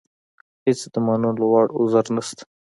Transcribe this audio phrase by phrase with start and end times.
[0.65, 2.43] هېڅ د منلو وړ عذر نشته.